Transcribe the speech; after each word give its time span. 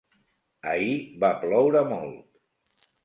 Ahir 0.71 0.95
va 1.25 1.31
ploure 1.43 1.85
molt. 1.93 2.89